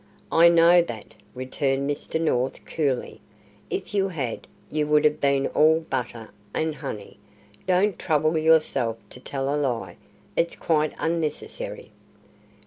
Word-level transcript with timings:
"I 0.31 0.49
know 0.49 0.81
that," 0.81 1.13
returned 1.35 1.87
Mr. 1.87 2.19
North, 2.19 2.65
coolly. 2.65 3.21
"If 3.69 3.93
you 3.93 4.07
had, 4.07 4.47
you 4.71 4.87
would 4.87 5.05
have 5.05 5.21
been 5.21 5.45
all 5.49 5.81
butter 5.81 6.31
and 6.55 6.73
honey. 6.73 7.19
Don't 7.67 7.99
trouble 7.99 8.35
yourself 8.35 8.97
to 9.11 9.19
tell 9.19 9.53
a 9.53 9.61
lie; 9.61 9.97
it's 10.35 10.55
quite 10.55 10.93
unnecessary." 10.97 11.91